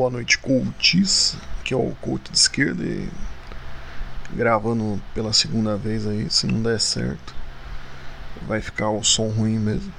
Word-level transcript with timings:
Boa 0.00 0.08
noite, 0.08 0.38
coaches, 0.38 1.36
que 1.62 1.74
é 1.74 1.76
o 1.76 1.94
coach 2.00 2.32
de 2.32 2.38
esquerda 2.38 2.82
e 2.82 3.06
gravando 4.32 4.98
pela 5.12 5.30
segunda 5.30 5.76
vez 5.76 6.06
aí, 6.06 6.30
se 6.30 6.46
não 6.46 6.62
der 6.62 6.80
certo, 6.80 7.34
vai 8.48 8.62
ficar 8.62 8.88
o 8.88 9.04
som 9.04 9.28
ruim 9.28 9.58
mesmo. 9.58 9.92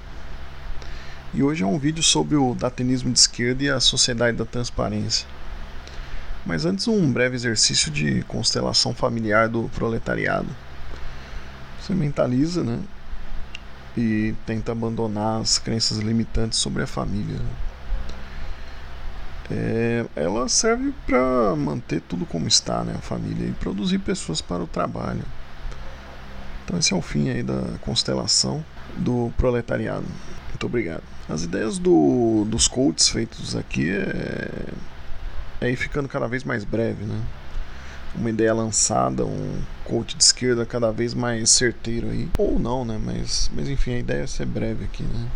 E 1.35 1.43
hoje 1.43 1.61
é 1.61 1.67
um 1.67 1.77
vídeo 1.77 2.01
sobre 2.01 2.35
o 2.35 2.55
datanismo 2.55 3.13
de 3.13 3.19
esquerda 3.19 3.63
e 3.63 3.69
a 3.69 3.79
sociedade 3.79 4.35
da 4.35 4.43
transparência. 4.43 5.27
Mas 6.47 6.65
antes 6.65 6.87
um 6.87 7.13
breve 7.13 7.35
exercício 7.35 7.91
de 7.91 8.23
constelação 8.23 8.95
familiar 8.95 9.49
do 9.49 9.69
proletariado. 9.69 10.49
Você 11.79 11.93
mentaliza, 11.93 12.63
né? 12.63 12.79
E 13.95 14.33
tenta 14.47 14.71
abandonar 14.71 15.41
as 15.41 15.59
crenças 15.59 15.99
limitantes 15.99 16.57
sobre 16.57 16.81
a 16.81 16.87
família. 16.87 17.39
É, 19.51 20.05
ela 20.15 20.47
serve 20.47 20.93
para 21.05 21.55
manter 21.57 22.01
tudo 22.01 22.25
como 22.25 22.47
está, 22.47 22.83
né, 22.83 22.95
a 22.97 23.01
família, 23.01 23.47
e 23.47 23.51
produzir 23.51 23.99
pessoas 23.99 24.39
para 24.41 24.63
o 24.63 24.67
trabalho. 24.67 25.23
Então 26.63 26.79
esse 26.79 26.93
é 26.93 26.95
o 26.95 27.01
fim 27.01 27.29
aí 27.29 27.43
da 27.43 27.77
constelação 27.81 28.63
do 28.95 29.31
proletariado. 29.37 30.05
Muito 30.49 30.65
obrigado. 30.65 31.03
As 31.27 31.43
ideias 31.43 31.77
do, 31.77 32.45
dos 32.47 32.67
coaches 32.67 33.09
feitos 33.09 33.55
aqui 33.55 33.89
é, 33.89 34.49
é 35.59 35.69
ir 35.69 35.75
ficando 35.75 36.07
cada 36.07 36.27
vez 36.27 36.43
mais 36.43 36.63
breve, 36.63 37.03
né? 37.03 37.21
Uma 38.15 38.29
ideia 38.29 38.53
lançada, 38.53 39.25
um 39.25 39.61
coach 39.83 40.15
de 40.15 40.23
esquerda 40.23 40.65
cada 40.65 40.91
vez 40.91 41.13
mais 41.13 41.49
certeiro 41.49 42.09
aí. 42.09 42.29
Ou 42.37 42.59
não, 42.59 42.85
né? 42.85 42.99
Mas, 43.03 43.49
mas 43.53 43.67
enfim, 43.67 43.95
a 43.95 43.99
ideia 43.99 44.23
é 44.23 44.27
ser 44.27 44.45
breve 44.45 44.85
aqui, 44.85 45.03
né? 45.03 45.27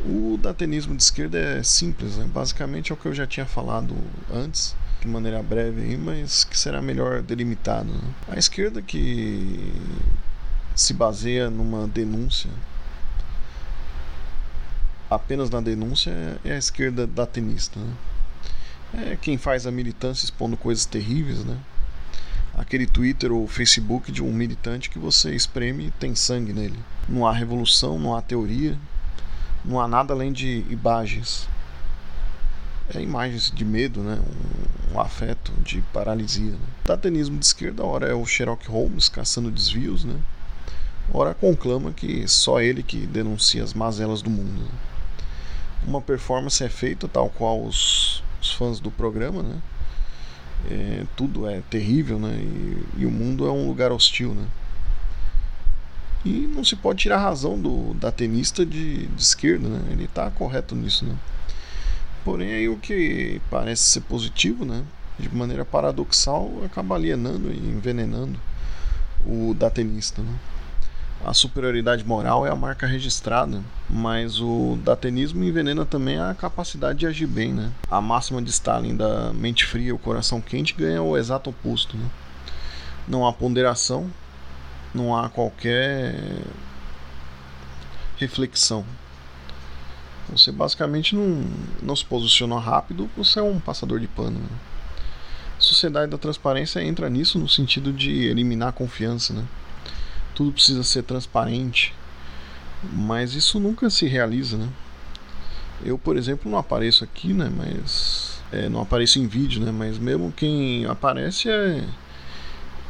O 0.00 0.38
datanismo 0.40 0.96
de 0.96 1.02
esquerda 1.02 1.38
é 1.38 1.62
simples, 1.62 2.16
né? 2.16 2.28
basicamente 2.32 2.92
é 2.92 2.94
o 2.94 2.96
que 2.96 3.06
eu 3.06 3.14
já 3.14 3.26
tinha 3.26 3.44
falado 3.44 3.96
antes, 4.32 4.76
de 5.00 5.08
maneira 5.08 5.42
breve, 5.42 5.82
aí, 5.82 5.96
mas 5.96 6.44
que 6.44 6.56
será 6.56 6.80
melhor 6.80 7.20
delimitado. 7.20 7.92
Né? 7.92 8.14
A 8.28 8.38
esquerda 8.38 8.80
que 8.80 9.72
se 10.74 10.94
baseia 10.94 11.50
numa 11.50 11.88
denúncia, 11.88 12.50
apenas 15.10 15.50
na 15.50 15.60
denúncia, 15.60 16.12
é 16.44 16.52
a 16.52 16.58
esquerda 16.58 17.04
datenista. 17.04 17.80
Né? 17.80 17.92
É 19.12 19.18
quem 19.20 19.36
faz 19.36 19.66
a 19.66 19.72
militância 19.72 20.24
expondo 20.24 20.56
coisas 20.56 20.86
terríveis, 20.86 21.44
né? 21.44 21.58
aquele 22.54 22.86
Twitter 22.86 23.32
ou 23.32 23.46
Facebook 23.46 24.12
de 24.12 24.22
um 24.22 24.32
militante 24.32 24.90
que 24.90 24.98
você 24.98 25.34
espreme 25.34 25.86
e 25.86 25.90
tem 25.90 26.14
sangue 26.14 26.52
nele. 26.52 26.78
Não 27.08 27.26
há 27.26 27.32
revolução, 27.32 27.98
não 27.98 28.16
há 28.16 28.22
teoria, 28.22 28.78
não 29.64 29.80
há 29.80 29.88
nada 29.88 30.12
além 30.12 30.32
de 30.32 30.64
imagens. 30.70 31.48
É 32.94 33.00
imagens 33.00 33.50
de 33.50 33.64
medo, 33.64 34.00
né? 34.00 34.18
um, 34.18 34.94
um 34.96 35.00
afeto 35.00 35.52
de 35.62 35.82
paralisia. 35.92 36.52
Né? 36.52 36.58
O 36.84 36.88
datanismo 36.88 37.38
de 37.38 37.44
esquerda, 37.44 37.84
ora 37.84 38.06
é 38.06 38.14
o 38.14 38.24
Sherlock 38.24 38.66
Holmes 38.68 39.08
caçando 39.08 39.50
desvios, 39.50 40.04
né? 40.04 40.18
ora 41.12 41.34
conclama 41.34 41.92
que 41.92 42.26
só 42.28 42.60
ele 42.60 42.82
que 42.82 43.06
denuncia 43.06 43.62
as 43.62 43.74
mazelas 43.74 44.22
do 44.22 44.30
mundo. 44.30 44.62
Né? 44.62 44.70
Uma 45.86 46.00
performance 46.00 46.62
é 46.62 46.68
feita 46.68 47.06
tal 47.06 47.28
qual 47.30 47.62
os, 47.62 48.22
os 48.40 48.52
fãs 48.52 48.80
do 48.80 48.90
programa, 48.90 49.42
né? 49.42 49.58
É, 50.70 51.04
tudo 51.16 51.48
é 51.48 51.62
terrível, 51.70 52.18
né? 52.18 52.36
E, 52.36 53.02
e, 53.02 53.06
o 53.06 53.10
mundo 53.10 53.46
é 53.46 53.50
um 53.50 53.68
lugar 53.68 53.92
hostil, 53.92 54.34
né? 54.34 54.44
E 56.24 56.50
não 56.54 56.64
se 56.64 56.74
pode 56.76 57.00
tirar 57.00 57.16
a 57.16 57.22
razão 57.22 57.58
do 57.58 57.94
da 57.94 58.10
tenista 58.10 58.66
de, 58.66 59.06
de 59.06 59.22
esquerda, 59.22 59.68
né? 59.68 59.80
Ele 59.90 60.04
está 60.04 60.30
correto 60.30 60.74
nisso, 60.74 61.04
né? 61.04 61.14
Porém, 62.24 62.52
aí 62.52 62.68
o 62.68 62.76
que 62.76 63.40
parece 63.50 63.84
ser 63.84 64.00
positivo, 64.02 64.64
né? 64.64 64.84
De 65.18 65.34
maneira 65.34 65.64
paradoxal, 65.64 66.50
acaba 66.64 66.94
alienando 66.94 67.50
e 67.52 67.56
envenenando 67.56 68.38
o 69.26 69.54
da 69.54 69.70
tenista, 69.70 70.22
né? 70.22 70.34
A 71.24 71.34
superioridade 71.34 72.04
moral 72.04 72.46
é 72.46 72.50
a 72.50 72.54
marca 72.54 72.86
registrada, 72.86 73.60
mas 73.90 74.40
o 74.40 74.78
datenismo 74.84 75.42
envenena 75.42 75.84
também 75.84 76.18
a 76.18 76.32
capacidade 76.32 77.00
de 77.00 77.06
agir 77.06 77.26
bem, 77.26 77.52
né? 77.52 77.72
A 77.90 78.00
máxima 78.00 78.40
de 78.40 78.50
Stalin 78.50 78.96
da 78.96 79.32
mente 79.32 79.66
fria, 79.66 79.94
o 79.94 79.98
coração 79.98 80.40
quente 80.40 80.74
ganha 80.74 81.02
o 81.02 81.16
exato 81.16 81.50
oposto, 81.50 81.96
né? 81.96 82.06
Não 83.08 83.26
há 83.26 83.32
ponderação, 83.32 84.08
não 84.94 85.16
há 85.16 85.28
qualquer 85.28 86.42
reflexão. 88.16 88.84
Você 90.30 90.52
basicamente 90.52 91.14
não, 91.14 91.44
não 91.82 91.96
se 91.96 92.04
posiciona 92.04 92.58
rápido, 92.58 93.08
você 93.16 93.38
é 93.38 93.42
um 93.42 93.58
passador 93.58 93.98
de 93.98 94.06
pano. 94.06 94.38
Né? 94.38 94.48
A 95.56 95.60
sociedade 95.60 96.10
da 96.10 96.18
transparência 96.18 96.82
entra 96.82 97.08
nisso 97.08 97.38
no 97.38 97.48
sentido 97.48 97.92
de 97.92 98.26
eliminar 98.26 98.68
a 98.68 98.72
confiança. 98.72 99.32
Né? 99.32 99.44
Tudo 100.34 100.52
precisa 100.52 100.82
ser 100.82 101.02
transparente, 101.02 101.94
mas 102.92 103.34
isso 103.34 103.58
nunca 103.58 103.88
se 103.88 104.06
realiza. 104.06 104.58
Né? 104.58 104.68
Eu, 105.84 105.96
por 105.96 106.16
exemplo, 106.16 106.50
não 106.50 106.58
apareço 106.58 107.04
aqui, 107.04 107.32
né? 107.32 107.50
mas 107.54 108.42
é, 108.52 108.68
não 108.68 108.82
apareço 108.82 109.18
em 109.18 109.26
vídeo, 109.26 109.62
né? 109.62 109.72
mas 109.72 109.98
mesmo 109.98 110.30
quem 110.32 110.84
aparece 110.84 111.48
é 111.48 111.84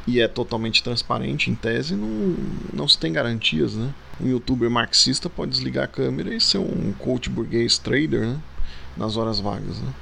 e 0.08 0.20
é 0.22 0.26
totalmente 0.26 0.82
transparente, 0.82 1.50
em 1.50 1.54
tese, 1.54 1.94
não, 1.94 2.34
não 2.72 2.88
se 2.88 2.96
tem 2.96 3.12
garantias, 3.12 3.74
né? 3.74 3.92
Um 4.18 4.26
youtuber 4.26 4.70
marxista 4.70 5.28
pode 5.28 5.50
desligar 5.50 5.84
a 5.84 5.86
câmera 5.86 6.34
e 6.34 6.40
ser 6.40 6.56
um 6.56 6.94
coach 6.98 7.28
burguês 7.28 7.76
trader, 7.76 8.22
né? 8.22 8.38
Nas 8.96 9.18
horas 9.18 9.38
vagas, 9.38 9.78
né? 9.78 9.92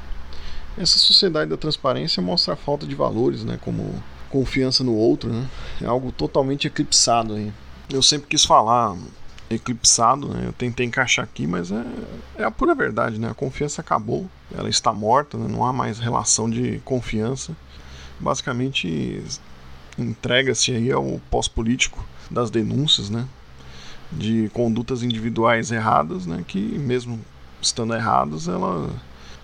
Essa 0.79 0.97
sociedade 0.97 1.51
da 1.51 1.57
transparência 1.57 2.23
mostra 2.23 2.55
a 2.55 2.57
falta 2.57 2.87
de 2.87 2.95
valores, 2.95 3.43
né? 3.43 3.59
Como 3.61 4.01
confiança 4.31 4.85
no 4.85 4.95
outro, 4.95 5.29
né? 5.29 5.45
É 5.83 5.87
algo 5.87 6.13
totalmente 6.13 6.69
eclipsado 6.69 7.35
aí. 7.35 7.53
Eu 7.91 8.01
sempre 8.01 8.29
quis 8.29 8.45
falar 8.45 8.97
eclipsado, 9.51 10.29
né? 10.29 10.45
Eu 10.47 10.53
tentei 10.53 10.87
encaixar 10.87 11.25
aqui, 11.25 11.49
mas 11.49 11.73
é, 11.73 11.85
é 12.37 12.45
a 12.45 12.51
pura 12.53 12.77
verdade, 12.77 13.19
né? 13.19 13.29
A 13.29 13.35
confiança 13.35 13.81
acabou, 13.81 14.31
ela 14.57 14.69
está 14.69 14.93
morta, 14.93 15.37
né? 15.37 15.49
não 15.49 15.65
há 15.65 15.73
mais 15.73 15.99
relação 15.99 16.49
de 16.49 16.81
confiança. 16.85 17.57
Basicamente, 18.21 19.21
entrega-se 19.99 20.73
aí 20.73 20.91
ao 20.93 21.21
pós-político 21.31 22.05
das 22.31 22.51
denúncias, 22.51 23.11
né, 23.11 23.27
de 24.13 24.51
condutas 24.53 25.03
individuais 25.03 25.71
erradas, 25.71 26.27
né, 26.27 26.45
que 26.47 26.59
mesmo 26.59 27.21
estando 27.61 27.95
erradas, 27.95 28.49
ela 28.49 28.91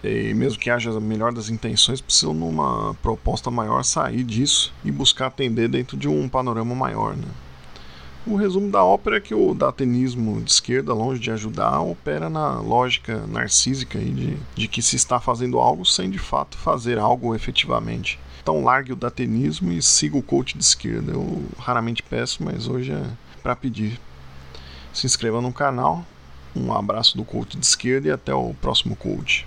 e 0.05 0.35
mesmo 0.35 0.59
que 0.59 0.69
haja 0.69 0.91
a 0.91 1.01
melhor 1.01 1.33
das 1.33 1.49
intenções, 1.49 2.01
precisam 2.01 2.35
numa 2.35 2.93
proposta 2.95 3.51
maior 3.53 3.85
sair 3.85 4.25
disso 4.25 4.73
e 4.85 4.91
buscar 4.91 5.29
atender 5.29 5.69
dentro 5.69 5.97
de 5.97 6.09
um 6.09 6.29
panorama 6.29 6.75
maior, 6.75 7.17
né. 7.17 7.29
O 8.25 8.37
resumo 8.37 8.71
da 8.71 8.85
ópera 8.85 9.17
é 9.17 9.21
que 9.21 9.35
o 9.35 9.53
datanismo 9.53 10.41
de 10.41 10.53
esquerda, 10.53 10.95
longe 10.95 11.21
de 11.21 11.33
ajudar, 11.33 11.81
opera 11.81 12.31
na 12.31 12.61
lógica 12.61 13.27
narcísica 13.27 13.99
de, 13.99 14.37
de 14.55 14.69
que 14.69 14.81
se 14.81 14.95
está 14.95 15.19
fazendo 15.19 15.59
algo 15.59 15.85
sem 15.85 16.09
de 16.09 16.19
fato 16.19 16.57
fazer 16.57 17.01
algo 17.01 17.35
efetivamente. 17.35 18.21
Então 18.41 18.63
largue 18.63 18.93
o 18.93 18.97
datenismo 18.97 19.73
e 19.73 19.83
siga 19.83 20.17
o 20.17 20.23
coach 20.23 20.57
de 20.57 20.63
esquerda. 20.63 21.11
Eu 21.11 21.45
raramente 21.59 22.01
peço, 22.01 22.45
mas 22.45 22.69
hoje 22.69 22.93
é 22.93 23.05
para 23.43 23.57
pedir. 23.57 23.99
Se 24.93 25.05
inscreva 25.05 25.41
no 25.41 25.53
canal. 25.53 26.07
Um 26.55 26.73
abraço 26.73 27.17
do 27.17 27.25
coach 27.25 27.57
de 27.57 27.67
esquerda 27.67 28.07
e 28.07 28.13
até 28.13 28.33
o 28.33 28.55
próximo 28.55 28.95
coach. 28.95 29.47